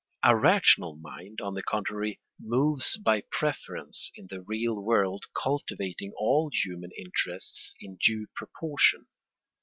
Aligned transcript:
A 0.23 0.35
rational 0.35 0.95
mind, 0.95 1.41
on 1.41 1.53
the 1.53 1.61
contrary, 1.61 2.19
moves 2.39 2.97
by 2.97 3.21
preference 3.29 4.09
in 4.15 4.25
the 4.31 4.41
real 4.41 4.81
world, 4.83 5.25
cultivating 5.39 6.11
all 6.17 6.49
human 6.51 6.89
interests 6.97 7.75
in 7.79 7.97
due 7.97 8.25
proportion. 8.35 9.05